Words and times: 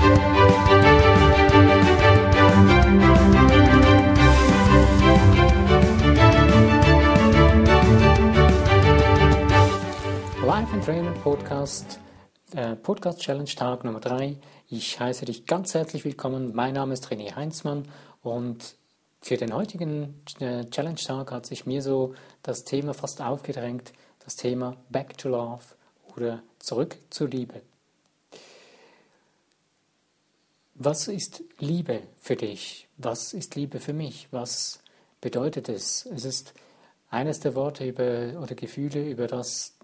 Life 0.00 0.08
and 10.72 10.84
Trainer 10.84 11.12
Podcast, 11.22 12.00
äh, 12.54 12.76
Podcast 12.76 13.20
Challenge 13.20 13.44
Tag 13.44 13.84
Nummer 13.84 14.00
3. 14.00 14.38
Ich 14.68 14.98
heiße 14.98 15.26
dich 15.26 15.44
ganz 15.44 15.74
herzlich 15.74 16.06
willkommen. 16.06 16.54
Mein 16.54 16.72
Name 16.72 16.94
ist 16.94 17.06
René 17.08 17.36
Heinzmann 17.36 17.86
und 18.22 18.76
für 19.20 19.36
den 19.36 19.54
heutigen 19.54 20.22
äh, 20.40 20.64
Challenge 20.70 20.96
Tag 20.96 21.30
hat 21.30 21.44
sich 21.44 21.66
mir 21.66 21.82
so 21.82 22.14
das 22.42 22.64
Thema 22.64 22.94
fast 22.94 23.20
aufgedrängt, 23.20 23.92
das 24.24 24.36
Thema 24.36 24.78
Back 24.88 25.18
to 25.18 25.28
Love 25.28 25.64
oder 26.16 26.42
Zurück 26.58 26.96
zur 27.10 27.28
Liebe. 27.28 27.60
Was 30.82 31.08
ist 31.08 31.44
Liebe 31.58 32.04
für 32.16 32.36
dich? 32.36 32.88
Was 32.96 33.34
ist 33.34 33.54
Liebe 33.54 33.80
für 33.80 33.92
mich? 33.92 34.28
Was 34.30 34.80
bedeutet 35.20 35.68
es? 35.68 36.06
Es 36.06 36.24
ist 36.24 36.54
eines 37.10 37.38
der 37.40 37.54
Worte 37.54 37.86
über, 37.86 38.40
oder 38.40 38.54
Gefühle, 38.54 39.06
über 39.10 39.26
das 39.26 39.76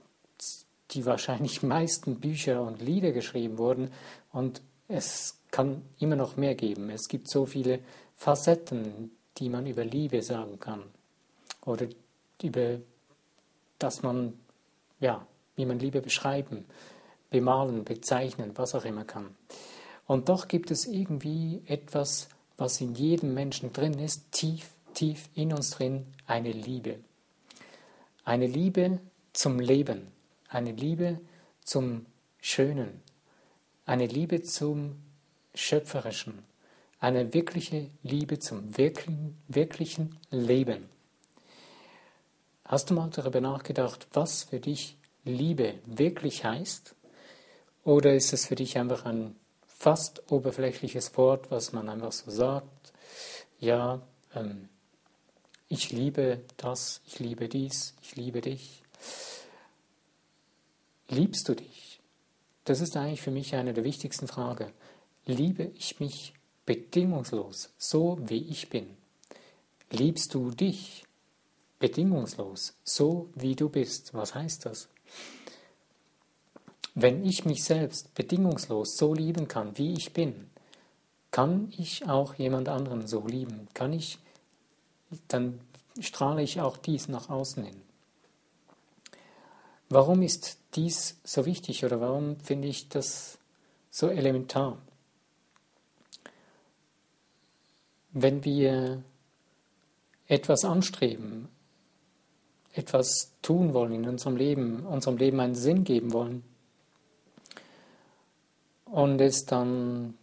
die 0.92 1.04
wahrscheinlich 1.04 1.62
meisten 1.62 2.18
Bücher 2.18 2.62
und 2.62 2.80
Lieder 2.80 3.12
geschrieben 3.12 3.58
wurden 3.58 3.92
und 4.32 4.62
es 4.88 5.38
kann 5.50 5.82
immer 5.98 6.16
noch 6.16 6.38
mehr 6.38 6.54
geben. 6.54 6.88
Es 6.88 7.08
gibt 7.08 7.28
so 7.28 7.44
viele 7.44 7.80
Facetten, 8.16 9.10
die 9.36 9.50
man 9.50 9.66
über 9.66 9.84
Liebe 9.84 10.22
sagen 10.22 10.58
kann 10.58 10.82
oder 11.66 11.88
über 12.42 12.78
dass 13.78 14.02
man 14.02 14.32
ja, 15.00 15.26
wie 15.56 15.66
man 15.66 15.78
Liebe 15.78 16.00
beschreiben, 16.00 16.64
bemalen, 17.28 17.84
bezeichnen, 17.84 18.52
was 18.54 18.74
auch 18.74 18.86
immer 18.86 19.04
kann. 19.04 19.36
Und 20.06 20.28
doch 20.28 20.48
gibt 20.48 20.70
es 20.70 20.86
irgendwie 20.86 21.62
etwas, 21.66 22.28
was 22.56 22.80
in 22.80 22.94
jedem 22.94 23.34
Menschen 23.34 23.72
drin 23.72 23.98
ist, 23.98 24.30
tief, 24.32 24.70
tief 24.94 25.28
in 25.34 25.52
uns 25.52 25.70
drin, 25.70 26.06
eine 26.26 26.52
Liebe. 26.52 27.00
Eine 28.24 28.46
Liebe 28.46 29.00
zum 29.32 29.58
Leben, 29.60 30.08
eine 30.48 30.72
Liebe 30.72 31.20
zum 31.62 32.06
Schönen, 32.40 33.02
eine 33.84 34.06
Liebe 34.06 34.42
zum 34.42 34.96
Schöpferischen, 35.54 36.44
eine 37.00 37.34
wirkliche 37.34 37.90
Liebe 38.02 38.38
zum 38.38 38.76
wirklichen, 38.76 39.36
wirklichen 39.48 40.18
Leben. 40.30 40.88
Hast 42.64 42.90
du 42.90 42.94
mal 42.94 43.10
darüber 43.10 43.40
nachgedacht, 43.40 44.06
was 44.12 44.44
für 44.44 44.60
dich 44.60 44.96
Liebe 45.24 45.74
wirklich 45.86 46.44
heißt? 46.44 46.94
Oder 47.84 48.14
ist 48.14 48.32
es 48.32 48.46
für 48.46 48.56
dich 48.56 48.78
einfach 48.78 49.04
ein 49.04 49.36
fast 49.78 50.30
oberflächliches 50.30 51.16
Wort, 51.16 51.50
was 51.50 51.72
man 51.72 51.88
einfach 51.88 52.12
so 52.12 52.30
sagt? 52.30 52.92
Ja, 53.58 54.02
ähm, 54.34 54.68
ich 55.68 55.90
liebe 55.90 56.44
das, 56.56 57.00
ich 57.06 57.18
liebe 57.18 57.48
dies, 57.48 57.94
ich 58.02 58.16
liebe 58.16 58.40
dich. 58.40 58.82
Liebst 61.08 61.48
du 61.48 61.54
dich? 61.54 62.00
Das 62.64 62.80
ist 62.80 62.96
eigentlich 62.96 63.22
für 63.22 63.30
mich 63.30 63.54
eine 63.54 63.72
der 63.72 63.84
wichtigsten 63.84 64.26
Fragen. 64.26 64.72
Liebe 65.24 65.70
ich 65.76 66.00
mich 66.00 66.34
bedingungslos, 66.64 67.70
so 67.78 68.18
wie 68.20 68.48
ich 68.48 68.68
bin? 68.70 68.96
Liebst 69.90 70.34
du 70.34 70.50
dich 70.50 71.04
bedingungslos, 71.78 72.74
so 72.82 73.30
wie 73.34 73.54
du 73.54 73.68
bist? 73.68 74.14
Was 74.14 74.34
heißt 74.34 74.66
das? 74.66 74.88
Wenn 76.98 77.26
ich 77.26 77.44
mich 77.44 77.62
selbst 77.62 78.14
bedingungslos 78.14 78.96
so 78.96 79.12
lieben 79.12 79.48
kann, 79.48 79.76
wie 79.76 79.92
ich 79.92 80.14
bin, 80.14 80.48
kann 81.30 81.70
ich 81.76 82.08
auch 82.08 82.34
jemand 82.36 82.70
anderen 82.70 83.06
so 83.06 83.26
lieben? 83.26 83.68
Kann 83.74 83.92
ich, 83.92 84.18
dann 85.28 85.60
strahle 86.00 86.42
ich 86.42 86.62
auch 86.62 86.78
dies 86.78 87.08
nach 87.08 87.28
außen 87.28 87.64
hin. 87.64 87.82
Warum 89.90 90.22
ist 90.22 90.56
dies 90.74 91.18
so 91.22 91.44
wichtig 91.44 91.84
oder 91.84 92.00
warum 92.00 92.40
finde 92.40 92.68
ich 92.68 92.88
das 92.88 93.36
so 93.90 94.08
elementar? 94.08 94.78
Wenn 98.12 98.42
wir 98.42 99.02
etwas 100.28 100.64
anstreben, 100.64 101.48
etwas 102.72 103.32
tun 103.42 103.74
wollen 103.74 103.92
in 103.92 104.08
unserem 104.08 104.36
Leben, 104.36 104.86
unserem 104.86 105.18
Leben 105.18 105.40
einen 105.40 105.54
Sinn 105.54 105.84
geben 105.84 106.14
wollen 106.14 106.55
und 108.96 109.20
es 109.20 109.44
dann 109.44 110.14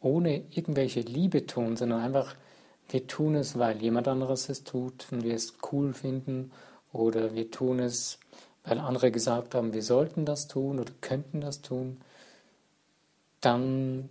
ohne 0.00 0.42
irgendwelche 0.50 1.02
Liebe 1.02 1.46
tun, 1.46 1.76
sondern 1.76 2.00
einfach 2.00 2.34
wir 2.88 3.06
tun 3.06 3.36
es, 3.36 3.60
weil 3.60 3.80
jemand 3.80 4.08
anderes 4.08 4.48
es 4.48 4.64
tut 4.64 5.06
und 5.12 5.22
wir 5.22 5.34
es 5.36 5.54
cool 5.70 5.94
finden 5.94 6.50
oder 6.92 7.32
wir 7.36 7.48
tun 7.52 7.78
es, 7.78 8.18
weil 8.64 8.80
andere 8.80 9.12
gesagt 9.12 9.54
haben, 9.54 9.72
wir 9.72 9.84
sollten 9.84 10.24
das 10.24 10.48
tun 10.48 10.80
oder 10.80 10.92
könnten 11.00 11.40
das 11.40 11.62
tun, 11.62 12.00
dann 13.40 14.08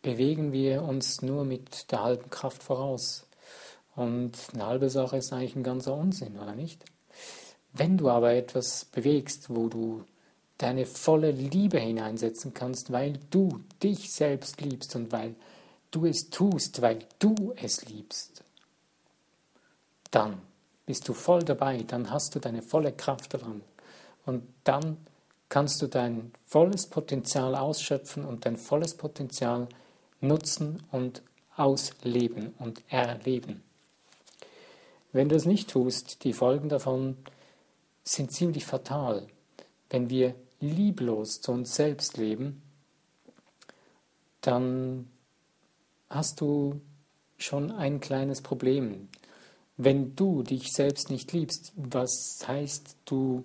bewegen 0.00 0.52
wir 0.52 0.82
uns 0.82 1.20
nur 1.20 1.44
mit 1.44 1.92
der 1.92 2.02
halben 2.02 2.30
Kraft 2.30 2.62
voraus. 2.62 3.26
Und 3.94 4.32
eine 4.54 4.64
halbe 4.64 4.88
Sache 4.88 5.18
ist 5.18 5.34
eigentlich 5.34 5.54
ein 5.54 5.62
ganzer 5.62 5.94
Unsinn, 5.94 6.38
oder 6.38 6.54
nicht? 6.54 6.82
Wenn 7.74 7.98
du 7.98 8.08
aber 8.08 8.32
etwas 8.32 8.86
bewegst, 8.86 9.54
wo 9.54 9.68
du 9.68 10.06
deine 10.58 10.86
volle 10.86 11.30
Liebe 11.30 11.78
hineinsetzen 11.78 12.54
kannst, 12.54 12.92
weil 12.92 13.18
du 13.30 13.60
dich 13.82 14.12
selbst 14.12 14.60
liebst 14.60 14.96
und 14.96 15.12
weil 15.12 15.34
du 15.90 16.06
es 16.06 16.30
tust, 16.30 16.82
weil 16.82 17.00
du 17.18 17.54
es 17.56 17.84
liebst, 17.86 18.42
dann 20.10 20.40
bist 20.86 21.08
du 21.08 21.14
voll 21.14 21.42
dabei, 21.42 21.82
dann 21.82 22.10
hast 22.10 22.34
du 22.34 22.38
deine 22.38 22.62
volle 22.62 22.92
Kraft 22.92 23.34
daran. 23.34 23.62
Und 24.24 24.44
dann 24.64 24.96
kannst 25.48 25.82
du 25.82 25.86
dein 25.86 26.32
volles 26.46 26.86
Potenzial 26.86 27.54
ausschöpfen 27.54 28.24
und 28.24 28.46
dein 28.46 28.56
volles 28.56 28.94
Potenzial 28.94 29.68
nutzen 30.20 30.82
und 30.92 31.22
ausleben 31.56 32.54
und 32.58 32.82
erleben. 32.88 33.62
Wenn 35.12 35.28
du 35.28 35.36
es 35.36 35.46
nicht 35.46 35.70
tust, 35.70 36.24
die 36.24 36.32
Folgen 36.32 36.68
davon 36.68 37.16
sind 38.04 38.32
ziemlich 38.32 38.64
fatal. 38.64 39.26
Wenn 39.88 40.10
wir 40.10 40.34
lieblos 40.60 41.40
zu 41.40 41.52
uns 41.52 41.74
selbst 41.74 42.16
leben, 42.16 42.62
dann 44.40 45.08
hast 46.08 46.40
du 46.40 46.80
schon 47.38 47.70
ein 47.72 48.00
kleines 48.00 48.40
Problem. 48.40 49.08
Wenn 49.76 50.16
du 50.16 50.42
dich 50.42 50.72
selbst 50.72 51.10
nicht 51.10 51.32
liebst, 51.32 51.72
was 51.76 52.38
heißt, 52.46 52.96
du 53.04 53.44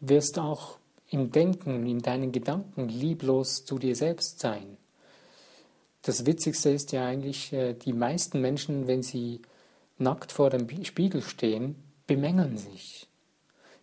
wirst 0.00 0.38
auch 0.38 0.78
im 1.10 1.30
Denken, 1.30 1.86
in 1.86 2.00
deinen 2.00 2.32
Gedanken 2.32 2.88
lieblos 2.88 3.64
zu 3.64 3.78
dir 3.78 3.94
selbst 3.94 4.40
sein. 4.40 4.76
Das 6.02 6.26
Witzigste 6.26 6.70
ist 6.70 6.92
ja 6.92 7.06
eigentlich, 7.06 7.52
äh, 7.52 7.74
die 7.74 7.92
meisten 7.92 8.40
Menschen, 8.40 8.86
wenn 8.86 9.02
sie 9.02 9.40
nackt 9.96 10.32
vor 10.32 10.50
dem 10.50 10.68
Spiegel 10.84 11.22
stehen, 11.22 11.76
bemängeln 12.06 12.58
sich. 12.58 13.06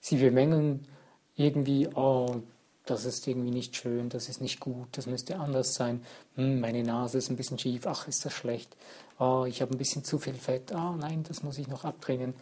Sie 0.02 0.18
bemängeln 0.18 0.88
irgendwie, 1.36 1.88
oh, 1.96 2.42
das 2.86 3.06
ist 3.06 3.28
irgendwie 3.28 3.52
nicht 3.52 3.76
schön, 3.76 4.10
das 4.10 4.28
ist 4.28 4.42
nicht 4.42 4.60
gut, 4.60 4.88
das 4.94 5.06
müsste 5.06 5.38
anders 5.38 5.76
sein. 5.76 6.02
Hm, 6.36 6.60
meine 6.60 6.84
Nase 6.84 7.20
ist 7.20 7.30
ein 7.30 7.38
bisschen 7.38 7.60
schief, 7.60 7.86
ach, 7.86 8.08
ist 8.08 8.26
das 8.26 8.34
schlecht. 8.34 8.76
Oh, 9.20 9.46
ich 9.48 9.62
habe 9.62 9.74
ein 9.74 9.78
bisschen 9.78 10.04
zu 10.04 10.18
viel 10.18 10.34
Fett, 10.34 10.72
oh 10.74 10.96
nein, 10.98 11.24
das 11.28 11.44
muss 11.44 11.58
ich 11.58 11.68
noch 11.68 11.84
abtrennen. 11.84 12.34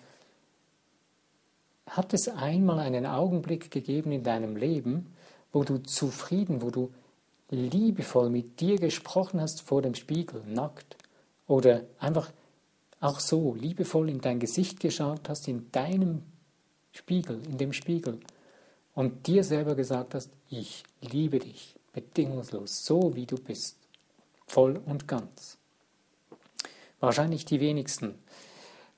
Hat 1.87 2.13
es 2.13 2.29
einmal 2.29 2.79
einen 2.79 3.05
Augenblick 3.05 3.71
gegeben 3.71 4.11
in 4.11 4.23
deinem 4.23 4.55
Leben, 4.55 5.13
wo 5.51 5.63
du 5.63 5.77
zufrieden, 5.77 6.61
wo 6.61 6.69
du 6.69 6.91
liebevoll 7.49 8.29
mit 8.29 8.59
dir 8.59 8.77
gesprochen 8.77 9.41
hast 9.41 9.61
vor 9.61 9.81
dem 9.81 9.95
Spiegel, 9.95 10.43
nackt? 10.45 10.95
Oder 11.47 11.83
einfach 11.99 12.31
auch 13.01 13.19
so 13.19 13.55
liebevoll 13.55 14.09
in 14.09 14.21
dein 14.21 14.39
Gesicht 14.39 14.79
geschaut 14.79 15.27
hast, 15.27 15.47
in 15.47 15.71
deinem 15.71 16.21
Spiegel, 16.91 17.41
in 17.45 17.57
dem 17.57 17.73
Spiegel 17.73 18.19
und 18.99 19.27
dir 19.27 19.45
selber 19.45 19.75
gesagt 19.75 20.13
hast, 20.13 20.29
ich 20.49 20.83
liebe 20.99 21.39
dich 21.39 21.73
bedingungslos, 21.93 22.83
so 22.83 23.15
wie 23.15 23.25
du 23.25 23.37
bist, 23.37 23.77
voll 24.45 24.75
und 24.85 25.07
ganz. 25.07 25.57
Wahrscheinlich 26.99 27.45
die 27.45 27.61
wenigsten. 27.61 28.15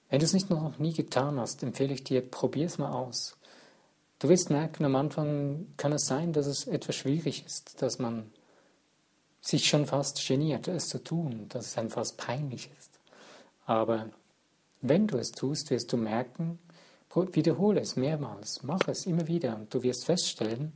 Wenn 0.10 0.18
du 0.18 0.26
es 0.26 0.34
nicht 0.34 0.50
noch 0.50 0.80
nie 0.80 0.94
getan 0.94 1.40
hast, 1.40 1.62
empfehle 1.62 1.94
ich 1.94 2.04
dir, 2.04 2.28
probier 2.28 2.66
es 2.66 2.80
mal 2.80 2.92
aus. 2.92 3.38
Du 4.18 4.28
wirst 4.28 4.50
merken, 4.50 4.86
am 4.86 4.96
Anfang 4.96 5.68
kann 5.78 5.94
es 5.94 6.08
sein, 6.08 6.34
dass 6.34 6.48
es 6.48 6.66
etwas 6.66 6.96
schwierig 6.96 7.46
ist, 7.46 7.80
dass 7.84 8.00
man 8.00 8.32
sich 9.40 9.68
schon 9.68 9.86
fast 9.86 10.28
geniert, 10.28 10.68
es 10.68 10.90
zu 10.90 11.04
tun, 11.04 11.46
dass 11.50 11.68
es 11.68 11.78
einem 11.78 11.92
fast 11.92 12.18
peinlich 12.18 12.72
ist. 12.80 13.00
Aber 13.68 14.10
wenn 14.82 15.06
du 15.06 15.20
es 15.20 15.32
tust, 15.32 15.70
wirst 15.70 15.94
du 15.94 15.98
merken, 15.98 16.58
Wiederhole 17.14 17.82
es 17.82 17.96
mehrmals, 17.96 18.64
mach 18.64 18.88
es 18.88 19.06
immer 19.06 19.28
wieder 19.28 19.56
und 19.56 19.74
du 19.74 19.84
wirst 19.84 20.06
feststellen, 20.06 20.74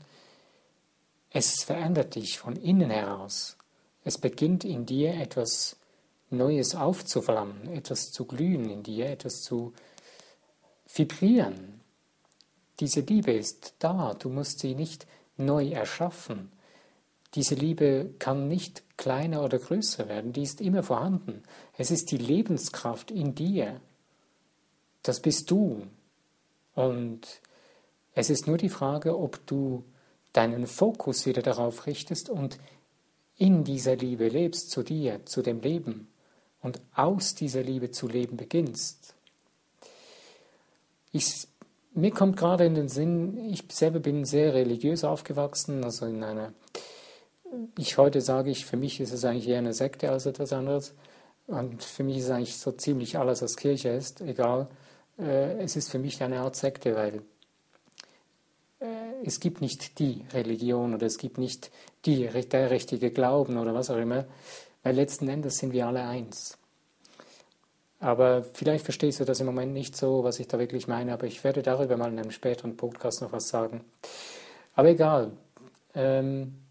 es 1.29 1.63
verändert 1.63 2.15
dich 2.15 2.39
von 2.39 2.55
innen 2.55 2.89
heraus. 2.89 3.57
es 4.03 4.17
beginnt 4.17 4.63
in 4.63 4.85
dir 4.85 5.15
etwas 5.15 5.77
Neues 6.29 6.75
aufzuflammen, 6.75 7.69
etwas 7.73 8.11
zu 8.11 8.25
glühen 8.25 8.69
in 8.69 8.83
dir, 8.83 9.07
etwas 9.07 9.41
zu 9.41 9.73
vibrieren. 10.93 11.81
Diese 12.79 13.01
Liebe 13.01 13.31
ist 13.31 13.75
da, 13.79 14.13
du 14.13 14.29
musst 14.29 14.59
sie 14.59 14.75
nicht 14.75 15.07
neu 15.37 15.69
erschaffen. 15.69 16.51
Diese 17.33 17.55
Liebe 17.55 18.13
kann 18.19 18.47
nicht 18.47 18.83
kleiner 18.97 19.43
oder 19.43 19.59
größer 19.59 20.07
werden, 20.07 20.31
die 20.33 20.43
ist 20.43 20.61
immer 20.61 20.83
vorhanden. 20.83 21.43
Es 21.77 21.91
ist 21.91 22.11
die 22.11 22.17
Lebenskraft 22.17 23.11
in 23.11 23.35
dir. 23.35 23.81
Das 25.03 25.21
bist 25.21 25.51
du. 25.51 25.83
Und 26.75 27.21
es 28.13 28.29
ist 28.29 28.47
nur 28.47 28.57
die 28.57 28.69
Frage, 28.69 29.17
ob 29.17 29.45
du 29.47 29.83
deinen 30.33 30.67
Fokus 30.67 31.25
wieder 31.25 31.41
darauf 31.41 31.87
richtest 31.87 32.29
und 32.29 32.57
in 33.37 33.63
dieser 33.63 33.95
Liebe 33.95 34.27
lebst, 34.27 34.69
zu 34.69 34.83
dir, 34.83 35.25
zu 35.25 35.41
dem 35.41 35.61
Leben 35.61 36.07
und 36.61 36.81
aus 36.93 37.35
dieser 37.35 37.63
Liebe 37.63 37.91
zu 37.91 38.07
leben 38.07 38.37
beginnst. 38.37 39.15
Ich, 41.11 41.47
mir 41.93 42.11
kommt 42.11 42.37
gerade 42.37 42.65
in 42.65 42.75
den 42.75 42.89
Sinn, 42.89 43.37
ich 43.49 43.63
selber 43.71 43.99
bin 43.99 44.25
sehr 44.25 44.53
religiös 44.53 45.03
aufgewachsen, 45.03 45.83
also 45.83 46.05
in 46.05 46.23
einer, 46.23 46.53
ich 47.77 47.97
heute 47.97 48.21
sage 48.21 48.51
ich, 48.51 48.65
für 48.65 48.77
mich 48.77 48.99
ist 48.99 49.13
es 49.13 49.23
eigentlich 49.23 49.47
eher 49.47 49.59
eine 49.59 49.73
Sekte 49.73 50.11
als 50.11 50.25
etwas 50.25 50.51
anderes. 50.51 50.93
Und 51.47 51.83
für 51.83 52.03
mich 52.03 52.17
ist 52.17 52.29
eigentlich 52.29 52.57
so 52.57 52.71
ziemlich 52.71 53.17
alles, 53.17 53.41
was 53.41 53.55
Kirche 53.55 53.89
ist, 53.89 54.21
egal. 54.21 54.67
Äh, 55.17 55.61
es 55.63 55.75
ist 55.75 55.89
für 55.89 55.99
mich 55.99 56.21
eine 56.23 56.39
Art 56.39 56.55
Sekte, 56.55 56.95
weil 56.95 57.21
es 59.23 59.39
gibt 59.39 59.61
nicht 59.61 59.97
die 59.99 60.23
Religion 60.33 60.93
oder 60.93 61.07
es 61.07 61.17
gibt 61.17 61.37
nicht 61.37 61.71
die, 62.05 62.27
der 62.27 62.69
richtige 62.69 63.09
Glauben 63.11 63.57
oder 63.57 63.73
was 63.73 63.89
auch 63.89 63.97
immer, 63.97 64.25
weil 64.83 64.95
letzten 64.95 65.27
Endes 65.27 65.57
sind 65.57 65.73
wir 65.73 65.87
alle 65.87 66.03
eins. 66.03 66.57
Aber 67.99 68.43
vielleicht 68.53 68.83
verstehst 68.83 69.19
du 69.19 69.25
das 69.25 69.39
im 69.39 69.47
Moment 69.47 69.73
nicht 69.73 69.95
so, 69.95 70.23
was 70.23 70.39
ich 70.39 70.47
da 70.47 70.59
wirklich 70.59 70.87
meine, 70.87 71.13
aber 71.13 71.25
ich 71.25 71.43
werde 71.43 71.63
darüber 71.63 71.97
mal 71.97 72.11
in 72.11 72.19
einem 72.19 72.31
späteren 72.31 72.77
Podcast 72.77 73.21
noch 73.21 73.31
was 73.31 73.47
sagen. 73.47 73.83
Aber 74.75 74.89
egal. 74.89 75.31
Ähm, 75.95 76.61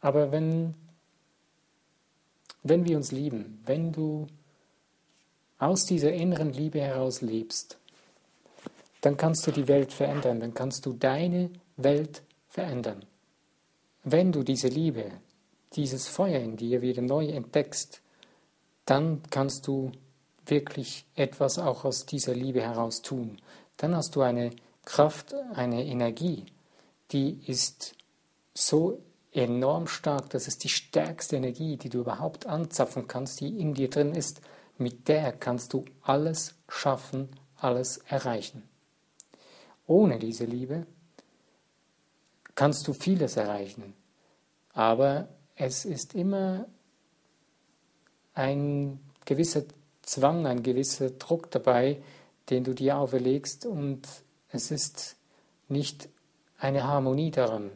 aber 0.00 0.32
wenn, 0.32 0.74
wenn 2.64 2.84
wir 2.84 2.96
uns 2.96 3.12
lieben, 3.12 3.62
wenn 3.64 3.92
du 3.92 4.26
aus 5.62 5.86
dieser 5.86 6.12
inneren 6.12 6.52
Liebe 6.52 6.80
heraus 6.80 7.20
lebst, 7.20 7.78
dann 9.00 9.16
kannst 9.16 9.46
du 9.46 9.52
die 9.52 9.68
Welt 9.68 9.92
verändern, 9.92 10.40
dann 10.40 10.54
kannst 10.54 10.86
du 10.86 10.92
deine 10.92 11.50
Welt 11.76 12.22
verändern. 12.48 13.04
Wenn 14.02 14.32
du 14.32 14.42
diese 14.42 14.68
Liebe, 14.68 15.04
dieses 15.74 16.08
Feuer 16.08 16.40
in 16.40 16.56
dir 16.56 16.82
wieder 16.82 17.00
neu 17.00 17.28
entdeckst, 17.28 18.00
dann 18.86 19.22
kannst 19.30 19.68
du 19.68 19.92
wirklich 20.46 21.06
etwas 21.14 21.58
auch 21.58 21.84
aus 21.84 22.06
dieser 22.06 22.34
Liebe 22.34 22.62
heraus 22.62 23.00
tun. 23.00 23.38
Dann 23.76 23.94
hast 23.94 24.16
du 24.16 24.22
eine 24.22 24.50
Kraft, 24.84 25.32
eine 25.54 25.84
Energie, 25.84 26.44
die 27.12 27.38
ist 27.46 27.94
so 28.52 28.98
enorm 29.30 29.86
stark, 29.86 30.30
das 30.30 30.48
ist 30.48 30.64
die 30.64 30.68
stärkste 30.68 31.36
Energie, 31.36 31.76
die 31.76 31.88
du 31.88 32.00
überhaupt 32.00 32.46
anzapfen 32.46 33.06
kannst, 33.06 33.40
die 33.40 33.60
in 33.60 33.74
dir 33.74 33.88
drin 33.88 34.14
ist. 34.14 34.40
Mit 34.82 35.08
der 35.08 35.32
kannst 35.32 35.72
du 35.72 35.84
alles 36.02 36.54
schaffen, 36.68 37.28
alles 37.56 37.98
erreichen. 37.98 38.68
Ohne 39.86 40.18
diese 40.18 40.44
Liebe 40.44 40.86
kannst 42.54 42.86
du 42.88 42.92
vieles 42.92 43.36
erreichen, 43.36 43.94
aber 44.72 45.28
es 45.56 45.84
ist 45.84 46.14
immer 46.14 46.66
ein 48.34 49.00
gewisser 49.24 49.62
Zwang, 50.02 50.46
ein 50.46 50.62
gewisser 50.62 51.10
Druck 51.10 51.50
dabei, 51.50 52.02
den 52.50 52.64
du 52.64 52.74
dir 52.74 52.96
auferlegst 52.96 53.66
und 53.66 54.02
es 54.50 54.70
ist 54.70 55.16
nicht 55.68 56.08
eine 56.58 56.84
Harmonie 56.84 57.30
daran. 57.30 57.70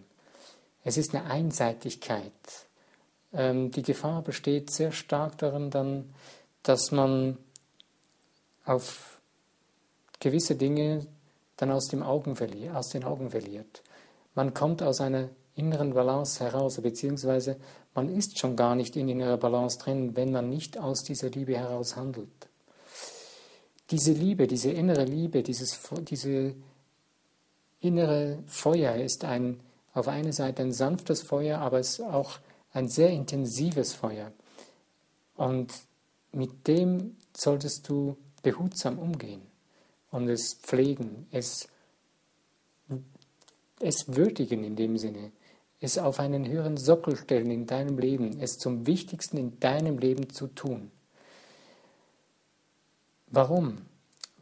Es 0.84 0.96
ist 0.96 1.14
eine 1.14 1.24
Einseitigkeit. 1.24 2.32
Ähm, 3.32 3.70
die 3.70 3.82
Gefahr 3.82 4.22
besteht 4.22 4.70
sehr 4.70 4.92
stark 4.92 5.38
darin, 5.38 5.70
dann, 5.70 6.14
dass 6.68 6.90
man 6.90 7.38
auf 8.64 9.20
gewisse 10.18 10.56
Dinge 10.56 11.06
dann 11.56 11.70
aus, 11.70 11.88
dem 11.88 12.02
Augen 12.02 12.36
aus 12.74 12.88
den 12.88 13.04
Augen 13.04 13.30
verliert. 13.30 13.82
Man 14.34 14.52
kommt 14.52 14.82
aus 14.82 15.00
einer 15.00 15.28
inneren 15.54 15.94
Balance 15.94 16.44
heraus, 16.44 16.80
beziehungsweise 16.80 17.56
man 17.94 18.14
ist 18.14 18.38
schon 18.38 18.56
gar 18.56 18.74
nicht 18.74 18.96
in 18.96 19.08
innerer 19.08 19.38
Balance 19.38 19.78
drin, 19.78 20.16
wenn 20.16 20.32
man 20.32 20.50
nicht 20.50 20.76
aus 20.76 21.04
dieser 21.04 21.30
Liebe 21.30 21.56
heraus 21.56 21.96
handelt. 21.96 22.48
Diese 23.90 24.12
Liebe, 24.12 24.48
diese 24.48 24.70
innere 24.70 25.04
Liebe, 25.04 25.44
dieses, 25.44 25.78
diese 26.02 26.54
innere 27.80 28.42
Feuer 28.46 28.96
ist 28.96 29.24
ein, 29.24 29.60
auf 29.94 30.08
einer 30.08 30.32
Seite 30.32 30.62
ein 30.62 30.72
sanftes 30.72 31.22
Feuer, 31.22 31.60
aber 31.60 31.78
es 31.78 31.98
ist 31.98 32.00
auch 32.00 32.38
ein 32.72 32.88
sehr 32.88 33.10
intensives 33.10 33.94
Feuer. 33.94 34.32
Und 35.36 35.72
mit 36.36 36.68
dem 36.68 37.16
solltest 37.34 37.88
du 37.88 38.16
behutsam 38.42 38.98
umgehen 38.98 39.42
und 40.10 40.28
es 40.28 40.54
pflegen, 40.54 41.26
es, 41.30 41.68
es 43.80 44.14
würdigen 44.14 44.62
in 44.62 44.76
dem 44.76 44.98
Sinne, 44.98 45.32
es 45.80 45.98
auf 45.98 46.20
einen 46.20 46.46
höheren 46.46 46.76
Sockel 46.76 47.16
stellen 47.16 47.50
in 47.50 47.66
deinem 47.66 47.98
Leben, 47.98 48.38
es 48.40 48.58
zum 48.58 48.86
Wichtigsten 48.86 49.36
in 49.38 49.58
deinem 49.60 49.98
Leben 49.98 50.30
zu 50.30 50.46
tun. 50.48 50.90
Warum? 53.28 53.78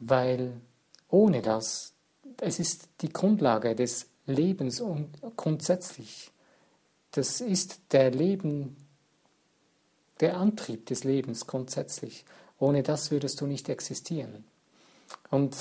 Weil 0.00 0.60
ohne 1.08 1.42
das, 1.42 1.92
es 2.40 2.58
ist 2.58 2.88
die 3.00 3.12
Grundlage 3.12 3.74
des 3.74 4.08
Lebens 4.26 4.80
und 4.80 5.10
grundsätzlich, 5.36 6.30
das 7.12 7.40
ist 7.40 7.80
der 7.92 8.10
Leben, 8.10 8.83
der 10.24 10.38
Antrieb 10.38 10.86
des 10.86 11.04
Lebens 11.04 11.46
grundsätzlich. 11.46 12.24
Ohne 12.58 12.82
das 12.82 13.10
würdest 13.10 13.42
du 13.42 13.46
nicht 13.46 13.68
existieren. 13.68 14.44
Und 15.30 15.54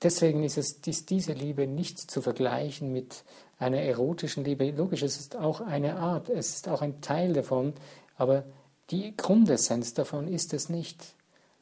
deswegen 0.00 0.44
ist, 0.44 0.58
es, 0.58 0.74
ist 0.86 1.10
diese 1.10 1.32
Liebe 1.32 1.66
nicht 1.66 1.98
zu 1.98 2.22
vergleichen 2.22 2.92
mit 2.92 3.24
einer 3.58 3.80
erotischen 3.80 4.44
Liebe. 4.44 4.70
Logisch, 4.70 5.02
es 5.02 5.18
ist 5.18 5.34
auch 5.34 5.60
eine 5.60 5.96
Art, 5.96 6.28
es 6.28 6.54
ist 6.54 6.68
auch 6.68 6.82
ein 6.82 7.00
Teil 7.00 7.32
davon, 7.32 7.74
aber 8.16 8.44
die 8.90 9.16
Grundessenz 9.16 9.92
davon 9.92 10.28
ist 10.28 10.54
es 10.54 10.68
nicht. 10.68 11.16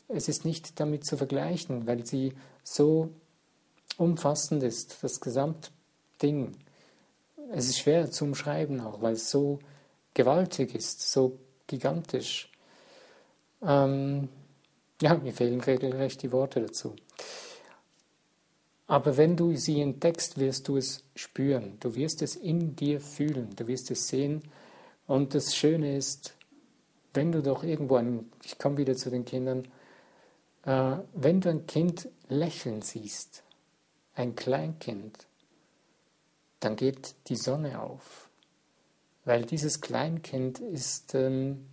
Es 0.07 0.29
ist 0.29 0.45
nicht 0.45 0.81
damit 0.81 1.07
zu 1.07 1.17
vergleichen, 1.17 1.87
weil 1.87 2.05
sie 2.05 2.35
so 2.63 3.09
umfassend 3.97 4.63
ist, 4.63 5.03
das 5.03 5.23
Gesamtding. 5.23 6.59
Es 7.53 7.69
ist 7.69 7.79
schwer 7.79 8.11
zu 8.11 8.27
umschreiben 8.27 8.83
auch, 8.83 9.01
weil 9.01 9.15
es 9.15 9.31
so 9.31 9.61
gewaltig 10.15 10.75
ist, 10.75 11.11
so 11.13 11.39
gigantisch. 11.67 12.51
Ähm, 13.63 14.29
ja, 15.01 15.15
mir 15.15 15.33
fehlen 15.33 15.61
regelrecht 15.61 16.23
die 16.23 16.33
Worte 16.33 16.61
dazu. 16.61 16.95
Aber 18.87 19.17
wenn 19.17 19.37
du 19.37 19.55
sie 19.55 19.81
entdeckst, 19.81 20.39
wirst 20.39 20.67
du 20.67 20.77
es 20.77 21.05
spüren. 21.15 21.77
Du 21.79 21.95
wirst 21.95 22.23
es 22.23 22.35
in 22.35 22.75
dir 22.75 23.01
fühlen. 23.01 23.51
Du 23.55 23.69
wirst 23.69 23.91
es 23.91 24.09
sehen. 24.09 24.43
Und 25.07 25.35
das 25.35 25.55
Schöne 25.55 25.97
ist, 25.97 26.35
wenn 27.15 27.33
du 27.33 27.43
doch 27.43 27.63
irgendwo 27.63 27.97
ein, 27.97 28.31
ich 28.45 28.59
komme 28.59 28.79
wieder 28.79 28.97
zu 28.97 29.11
den 29.11 29.25
Kindern, 29.25 29.69
äh, 30.65 30.97
wenn 31.15 31.41
du 31.41 31.51
ein 31.51 31.67
Kind 31.67 32.09
lächeln 32.29 32.83
siehst, 32.83 33.43
ein 34.15 34.35
Kleinkind, 34.35 35.27
dann 36.61 36.77
geht 36.77 37.15
die 37.29 37.37
Sonne 37.37 37.81
auf. 37.81 38.30
Weil 39.31 39.45
dieses 39.45 39.81
Kleinkind 39.81 40.59
ist 40.59 41.15
ähm, 41.15 41.69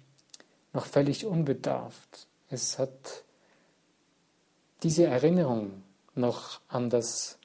noch 0.74 0.86
völlig 0.86 1.26
unbedarft. 1.26 2.28
Es 2.52 2.78
hat 2.78 3.24
diese 4.84 5.06
Erinnerung 5.06 5.82
noch 6.14 6.62
an 6.68 6.92
das, 6.92 7.40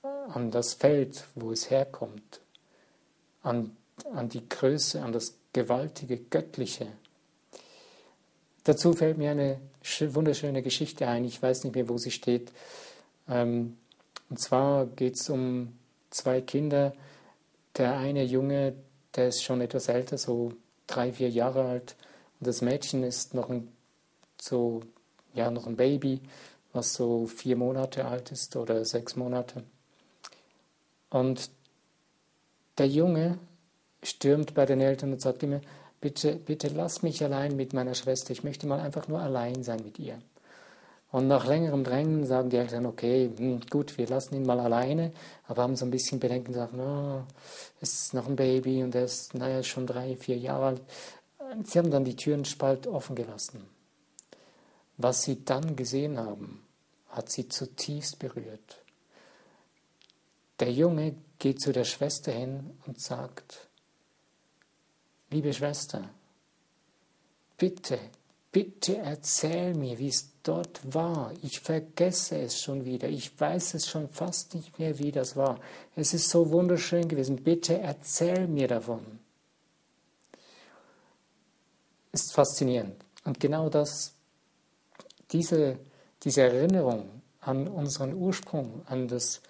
an 0.00 0.50
das 0.50 0.72
Feld, 0.72 1.26
wo 1.34 1.52
es 1.52 1.68
herkommt, 1.68 2.40
an, 3.42 3.76
an 4.14 4.30
die 4.30 4.48
Größe, 4.48 5.02
an 5.02 5.12
das 5.12 5.34
gewaltige 5.52 6.16
Göttliche. 6.16 6.86
Dazu 8.64 8.94
fällt 8.94 9.18
mir 9.18 9.32
eine 9.32 9.60
wunderschöne 10.00 10.62
Geschichte 10.62 11.06
ein, 11.08 11.26
ich 11.26 11.42
weiß 11.42 11.64
nicht 11.64 11.74
mehr, 11.74 11.90
wo 11.90 11.98
sie 11.98 12.10
steht. 12.10 12.50
Ähm, 13.28 13.76
und 14.30 14.40
zwar 14.40 14.86
geht 14.86 15.16
es 15.16 15.28
um 15.28 15.76
zwei 16.08 16.40
Kinder. 16.40 16.94
Der 17.76 17.96
eine 17.96 18.24
Junge, 18.24 18.74
der 19.14 19.28
ist 19.28 19.42
schon 19.42 19.60
etwas 19.60 19.88
älter, 19.88 20.18
so 20.18 20.52
drei, 20.86 21.12
vier 21.12 21.30
Jahre 21.30 21.64
alt, 21.64 21.96
und 22.40 22.46
das 22.46 22.60
Mädchen 22.60 23.04
ist 23.04 23.34
noch 23.34 23.50
ein, 23.50 23.68
so, 24.40 24.82
ja, 25.32 25.50
noch 25.50 25.66
ein 25.66 25.76
Baby, 25.76 26.20
was 26.72 26.94
so 26.94 27.26
vier 27.26 27.56
Monate 27.56 28.04
alt 28.04 28.32
ist 28.32 28.56
oder 28.56 28.84
sechs 28.84 29.16
Monate. 29.16 29.62
Und 31.10 31.50
der 32.78 32.88
Junge 32.88 33.38
stürmt 34.02 34.54
bei 34.54 34.66
den 34.66 34.80
Eltern 34.80 35.12
und 35.12 35.20
sagt 35.20 35.42
immer, 35.42 35.60
bitte, 36.00 36.34
bitte 36.34 36.68
lass 36.68 37.02
mich 37.02 37.22
allein 37.22 37.54
mit 37.54 37.72
meiner 37.72 37.94
Schwester, 37.94 38.32
ich 38.32 38.44
möchte 38.44 38.66
mal 38.66 38.80
einfach 38.80 39.08
nur 39.08 39.20
allein 39.20 39.62
sein 39.62 39.82
mit 39.84 39.98
ihr. 39.98 40.18
Und 41.12 41.28
nach 41.28 41.46
längerem 41.46 41.84
Drängen 41.84 42.24
sagen 42.24 42.48
die 42.48 42.56
Eltern, 42.56 42.86
okay, 42.86 43.30
hm, 43.36 43.60
gut, 43.68 43.98
wir 43.98 44.08
lassen 44.08 44.34
ihn 44.34 44.46
mal 44.46 44.58
alleine, 44.58 45.12
aber 45.46 45.62
haben 45.62 45.76
so 45.76 45.84
ein 45.84 45.90
bisschen 45.90 46.18
Bedenken, 46.18 46.54
sagen, 46.54 46.80
oh, 46.80 47.22
es 47.82 48.04
ist 48.04 48.14
noch 48.14 48.26
ein 48.26 48.34
Baby 48.34 48.82
und 48.82 48.94
er 48.94 49.04
ist, 49.04 49.34
naja, 49.34 49.62
schon 49.62 49.86
drei, 49.86 50.16
vier 50.16 50.38
Jahre 50.38 50.66
alt. 50.66 50.82
Sie 51.64 51.78
haben 51.78 51.90
dann 51.90 52.06
die 52.06 52.16
Türen 52.16 52.46
spalt 52.46 52.86
offen 52.86 53.14
gelassen. 53.14 53.68
Was 54.96 55.22
sie 55.22 55.44
dann 55.44 55.76
gesehen 55.76 56.18
haben, 56.18 56.66
hat 57.10 57.30
sie 57.30 57.46
zutiefst 57.46 58.18
berührt. 58.18 58.82
Der 60.60 60.72
Junge 60.72 61.14
geht 61.38 61.60
zu 61.60 61.72
der 61.72 61.84
Schwester 61.84 62.32
hin 62.32 62.78
und 62.86 62.98
sagt, 62.98 63.68
liebe 65.30 65.52
Schwester, 65.52 66.08
bitte 67.58 67.98
Bitte 68.52 68.98
erzähl 68.98 69.72
mir, 69.72 69.98
wie 69.98 70.08
es 70.08 70.30
dort 70.42 70.80
war. 70.94 71.32
Ich 71.42 71.60
vergesse 71.60 72.38
es 72.38 72.60
schon 72.60 72.84
wieder. 72.84 73.08
Ich 73.08 73.40
weiß 73.40 73.72
es 73.74 73.88
schon 73.88 74.10
fast 74.10 74.54
nicht 74.54 74.78
mehr, 74.78 74.98
wie 74.98 75.10
das 75.10 75.36
war. 75.36 75.58
Es 75.96 76.12
ist 76.12 76.28
so 76.28 76.50
wunderschön 76.50 77.08
gewesen. 77.08 77.42
Bitte 77.42 77.78
erzähl 77.78 78.46
mir 78.46 78.68
davon. 78.68 79.00
Ist 82.12 82.34
faszinierend. 82.34 83.02
Und 83.24 83.40
genau 83.40 83.70
das, 83.70 84.12
diese, 85.30 85.78
diese 86.22 86.42
Erinnerung 86.42 87.08
an 87.40 87.68
unseren 87.68 88.12
Ursprung, 88.12 88.82
an 88.84 89.08
das 89.08 89.40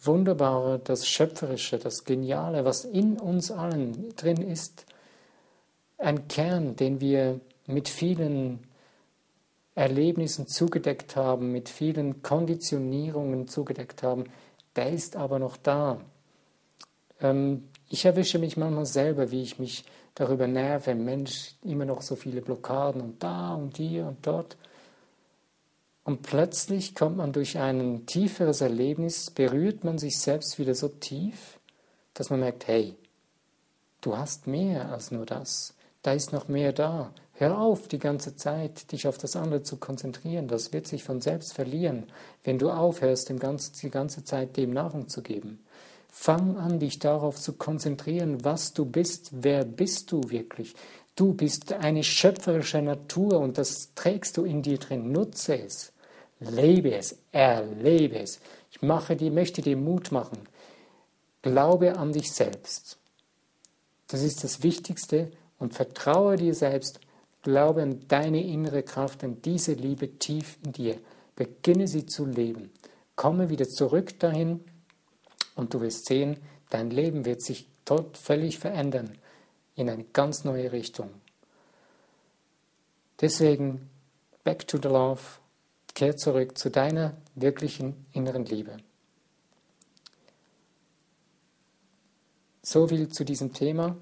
Wunderbare, 0.00 0.80
das 0.80 1.06
Schöpferische, 1.06 1.78
das 1.78 2.02
Geniale, 2.02 2.64
was 2.64 2.84
in 2.84 3.20
uns 3.20 3.52
allen 3.52 4.16
drin 4.16 4.42
ist, 4.42 4.86
ein 5.98 6.26
Kern, 6.26 6.74
den 6.74 7.00
wir 7.00 7.40
mit 7.72 7.88
vielen 7.88 8.60
Erlebnissen 9.74 10.46
zugedeckt 10.46 11.16
haben, 11.16 11.52
mit 11.52 11.68
vielen 11.68 12.22
Konditionierungen 12.22 13.48
zugedeckt 13.48 14.02
haben, 14.02 14.24
der 14.76 14.90
ist 14.90 15.16
aber 15.16 15.38
noch 15.38 15.56
da. 15.56 16.00
Ähm, 17.20 17.68
ich 17.88 18.04
erwische 18.04 18.38
mich 18.38 18.56
manchmal 18.56 18.86
selber, 18.86 19.30
wie 19.30 19.42
ich 19.42 19.58
mich 19.58 19.84
darüber 20.14 20.46
nerve, 20.46 20.94
Mensch, 20.94 21.54
immer 21.62 21.84
noch 21.84 22.02
so 22.02 22.16
viele 22.16 22.42
Blockaden 22.42 23.00
und 23.00 23.22
da 23.22 23.54
und 23.54 23.76
hier 23.76 24.06
und 24.06 24.26
dort. 24.26 24.56
Und 26.04 26.22
plötzlich 26.22 26.94
kommt 26.94 27.16
man 27.16 27.32
durch 27.32 27.58
ein 27.58 28.06
tieferes 28.06 28.60
Erlebnis, 28.60 29.30
berührt 29.30 29.84
man 29.84 29.98
sich 29.98 30.18
selbst 30.18 30.58
wieder 30.58 30.74
so 30.74 30.88
tief, 30.88 31.58
dass 32.14 32.28
man 32.28 32.40
merkt, 32.40 32.66
hey, 32.66 32.96
du 34.00 34.16
hast 34.16 34.46
mehr 34.46 34.90
als 34.90 35.12
nur 35.12 35.24
das. 35.24 35.74
Da 36.02 36.12
ist 36.12 36.32
noch 36.32 36.48
mehr 36.48 36.72
da. 36.72 37.12
Hör 37.42 37.58
auf, 37.58 37.88
die 37.88 37.98
ganze 37.98 38.36
Zeit 38.36 38.92
dich 38.92 39.08
auf 39.08 39.18
das 39.18 39.34
andere 39.34 39.64
zu 39.64 39.76
konzentrieren. 39.76 40.46
Das 40.46 40.72
wird 40.72 40.86
sich 40.86 41.02
von 41.02 41.20
selbst 41.20 41.54
verlieren, 41.54 42.04
wenn 42.44 42.56
du 42.56 42.70
aufhörst, 42.70 43.30
dem 43.30 43.40
ganzen, 43.40 43.74
die 43.82 43.90
ganze 43.90 44.22
Zeit 44.22 44.56
dem 44.56 44.70
Nahrung 44.70 45.08
zu 45.08 45.22
geben. 45.22 45.58
Fang 46.08 46.56
an, 46.56 46.78
dich 46.78 47.00
darauf 47.00 47.40
zu 47.40 47.54
konzentrieren, 47.54 48.44
was 48.44 48.74
du 48.74 48.84
bist. 48.84 49.30
Wer 49.32 49.64
bist 49.64 50.12
du 50.12 50.30
wirklich? 50.30 50.76
Du 51.16 51.34
bist 51.34 51.72
eine 51.72 52.04
schöpferische 52.04 52.80
Natur 52.80 53.40
und 53.40 53.58
das 53.58 53.92
trägst 53.96 54.36
du 54.36 54.44
in 54.44 54.62
dir 54.62 54.78
drin. 54.78 55.10
Nutze 55.10 55.58
es. 55.58 55.90
Lebe 56.38 56.94
es. 56.94 57.18
Erlebe 57.32 58.20
es. 58.20 58.38
Ich 58.70 58.82
mache 58.82 59.16
dir, 59.16 59.32
möchte 59.32 59.62
dir 59.62 59.76
Mut 59.76 60.12
machen. 60.12 60.38
Glaube 61.42 61.98
an 61.98 62.12
dich 62.12 62.30
selbst. 62.30 62.98
Das 64.06 64.22
ist 64.22 64.44
das 64.44 64.62
Wichtigste 64.62 65.32
und 65.58 65.74
vertraue 65.74 66.36
dir 66.36 66.54
selbst 66.54 67.00
Glaube 67.42 67.82
an 67.82 68.06
deine 68.08 68.42
innere 68.42 68.82
Kraft, 68.82 69.24
an 69.24 69.42
diese 69.42 69.74
Liebe 69.74 70.18
tief 70.18 70.58
in 70.64 70.72
dir. 70.72 71.00
Beginne 71.34 71.88
sie 71.88 72.06
zu 72.06 72.24
leben. 72.24 72.70
Komme 73.16 73.48
wieder 73.48 73.68
zurück 73.68 74.18
dahin 74.20 74.60
und 75.56 75.74
du 75.74 75.80
wirst 75.80 76.06
sehen, 76.06 76.36
dein 76.70 76.90
Leben 76.90 77.24
wird 77.24 77.42
sich 77.42 77.68
dort 77.84 78.16
völlig 78.16 78.58
verändern 78.58 79.18
in 79.74 79.90
eine 79.90 80.04
ganz 80.04 80.44
neue 80.44 80.72
Richtung. 80.72 81.10
Deswegen, 83.20 83.90
back 84.44 84.66
to 84.66 84.78
the 84.82 84.88
love, 84.88 85.20
kehr 85.94 86.16
zurück 86.16 86.58
zu 86.58 86.70
deiner 86.70 87.16
wirklichen 87.34 88.06
inneren 88.12 88.44
Liebe. 88.44 88.78
So 92.62 92.86
viel 92.88 93.08
zu 93.08 93.24
diesem 93.24 93.52
Thema. 93.52 93.96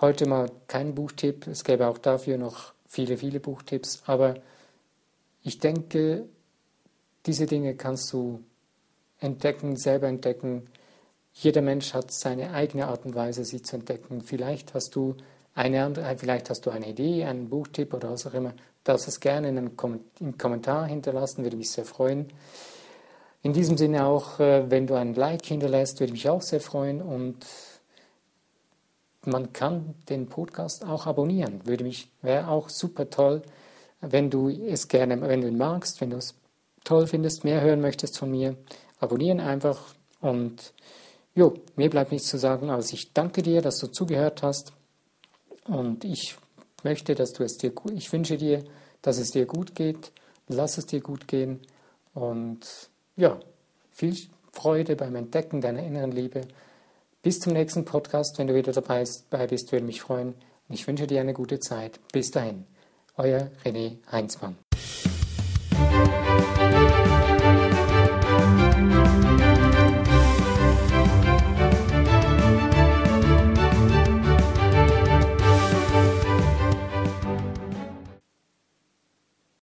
Heute 0.00 0.28
mal 0.28 0.48
kein 0.68 0.94
Buchtipp, 0.94 1.48
es 1.48 1.64
gäbe 1.64 1.88
auch 1.88 1.98
dafür 1.98 2.38
noch 2.38 2.72
viele, 2.86 3.16
viele 3.16 3.40
Buchtipps, 3.40 4.04
aber 4.06 4.34
ich 5.42 5.58
denke, 5.58 6.28
diese 7.26 7.46
Dinge 7.46 7.74
kannst 7.74 8.12
du 8.12 8.44
entdecken, 9.18 9.76
selber 9.76 10.06
entdecken. 10.06 10.70
Jeder 11.32 11.62
Mensch 11.62 11.94
hat 11.94 12.12
seine 12.12 12.52
eigene 12.52 12.86
Art 12.86 13.06
und 13.06 13.16
Weise, 13.16 13.44
sie 13.44 13.60
zu 13.60 13.74
entdecken. 13.74 14.20
Vielleicht 14.22 14.72
hast 14.72 14.94
du 14.94 15.16
eine 15.56 15.82
andere, 15.82 16.16
vielleicht 16.16 16.48
hast 16.48 16.64
du 16.66 16.70
eine 16.70 16.90
Idee, 16.90 17.24
einen 17.24 17.48
Buchtipp 17.48 17.92
oder 17.92 18.12
was 18.12 18.24
auch 18.24 18.34
immer. 18.34 18.54
Darfst 18.84 19.08
es 19.08 19.18
gerne 19.18 19.48
in 19.48 19.58
einem 19.58 19.76
Kommentar 19.76 20.86
hinterlassen, 20.86 21.42
würde 21.42 21.56
mich 21.56 21.72
sehr 21.72 21.84
freuen. 21.84 22.32
In 23.42 23.52
diesem 23.52 23.76
Sinne 23.76 24.06
auch, 24.06 24.38
äh, 24.38 24.70
wenn 24.70 24.86
du 24.86 24.94
einen 24.94 25.14
Like 25.14 25.44
hinterlässt, 25.44 25.98
würde 25.98 26.12
mich 26.12 26.28
auch 26.28 26.42
sehr 26.42 26.60
freuen 26.60 27.02
und 27.02 27.44
man 29.24 29.52
kann 29.52 29.94
den 30.08 30.28
Podcast 30.28 30.84
auch 30.84 31.06
abonnieren. 31.06 31.66
Würde 31.66 31.84
mich, 31.84 32.10
wäre 32.22 32.48
auch 32.48 32.68
super 32.68 33.10
toll, 33.10 33.42
wenn 34.00 34.30
du 34.30 34.48
es 34.48 34.88
gerne, 34.88 35.20
wenn 35.20 35.40
du 35.40 35.48
ihn 35.48 35.58
magst, 35.58 36.00
wenn 36.00 36.10
du 36.10 36.16
es 36.16 36.34
toll 36.84 37.06
findest, 37.06 37.44
mehr 37.44 37.60
hören 37.60 37.80
möchtest 37.80 38.18
von 38.18 38.30
mir. 38.30 38.56
Abonnieren 39.00 39.40
einfach 39.40 39.78
und 40.20 40.72
jo, 41.34 41.54
mir 41.76 41.90
bleibt 41.90 42.12
nichts 42.12 42.28
zu 42.28 42.38
sagen, 42.38 42.70
als 42.70 42.92
ich 42.92 43.12
danke 43.12 43.42
dir, 43.42 43.62
dass 43.62 43.78
du 43.78 43.88
zugehört 43.88 44.42
hast 44.42 44.72
und 45.66 46.04
ich 46.04 46.36
möchte, 46.82 47.14
dass 47.14 47.32
du 47.32 47.44
es 47.44 47.58
dir 47.58 47.70
gut, 47.70 47.92
ich 47.92 48.12
wünsche 48.12 48.36
dir, 48.36 48.64
dass 49.02 49.18
es 49.18 49.30
dir 49.30 49.46
gut 49.46 49.74
geht, 49.74 50.12
lass 50.48 50.78
es 50.78 50.86
dir 50.86 51.00
gut 51.00 51.28
gehen 51.28 51.60
und 52.14 52.60
ja, 53.16 53.38
viel 53.90 54.16
Freude 54.52 54.96
beim 54.96 55.14
Entdecken 55.14 55.60
deiner 55.60 55.82
inneren 55.82 56.12
Liebe 56.12 56.42
bis 57.22 57.40
zum 57.40 57.52
nächsten 57.52 57.84
Podcast, 57.84 58.38
wenn 58.38 58.46
du 58.46 58.54
wieder 58.54 58.72
dabei 58.72 59.04
bist, 59.46 59.72
würde 59.72 59.86
mich 59.86 60.00
freuen. 60.00 60.34
Ich 60.68 60.86
wünsche 60.86 61.06
dir 61.06 61.20
eine 61.20 61.34
gute 61.34 61.60
Zeit. 61.60 61.98
Bis 62.12 62.30
dahin, 62.30 62.66
euer 63.16 63.50
René 63.64 63.98
Heinzmann. 64.10 64.56